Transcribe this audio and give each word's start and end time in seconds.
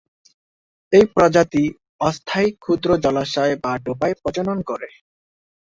এই 0.93 1.05
প্রজাতি 1.13 1.63
অস্থায়ী 2.01 2.49
ক্ষুদ্র 2.55 2.89
জলাশয় 3.03 3.53
বা 3.63 3.73
ডোবায় 3.85 4.15
প্রজনন 4.21 4.59
করে। 4.69 4.89